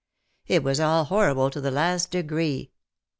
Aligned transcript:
It 0.47 0.63
was 0.63 0.79
all 0.79 1.03
horrible 1.03 1.51
to 1.51 1.61
the 1.61 1.69
last 1.69 2.09
degree. 2.09 2.71